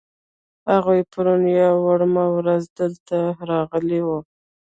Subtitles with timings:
[0.71, 3.17] هغوی پرون یا وړمه ورځ دلته
[3.49, 4.19] راغلي دي.